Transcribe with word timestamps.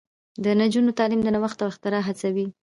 د 0.43 0.45
نجونو 0.59 0.91
تعلیم 0.99 1.21
د 1.23 1.27
نوښت 1.35 1.59
او 1.63 1.69
اختراع 1.71 2.01
هڅوي. 2.09 2.45